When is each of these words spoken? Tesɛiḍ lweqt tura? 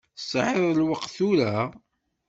Tesɛiḍ 0.17 0.69
lweqt 0.79 1.09
tura? 1.17 1.55